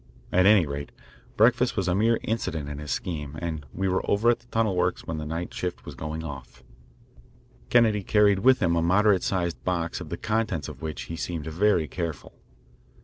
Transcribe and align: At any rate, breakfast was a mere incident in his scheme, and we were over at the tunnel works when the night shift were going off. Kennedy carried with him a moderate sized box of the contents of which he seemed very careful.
At 0.31 0.47
any 0.47 0.65
rate, 0.65 0.91
breakfast 1.37 1.77
was 1.77 1.87
a 1.87 1.93
mere 1.93 2.17
incident 2.23 2.67
in 2.67 2.79
his 2.79 2.89
scheme, 2.89 3.37
and 3.39 3.63
we 3.71 3.87
were 3.87 4.01
over 4.09 4.31
at 4.31 4.39
the 4.39 4.47
tunnel 4.47 4.75
works 4.75 5.05
when 5.05 5.19
the 5.19 5.27
night 5.27 5.53
shift 5.53 5.85
were 5.85 5.93
going 5.93 6.23
off. 6.23 6.63
Kennedy 7.69 8.01
carried 8.01 8.39
with 8.39 8.61
him 8.63 8.75
a 8.75 8.81
moderate 8.81 9.21
sized 9.21 9.63
box 9.63 10.01
of 10.01 10.09
the 10.09 10.17
contents 10.17 10.67
of 10.67 10.81
which 10.81 11.03
he 11.03 11.15
seemed 11.15 11.45
very 11.45 11.87
careful. 11.87 12.33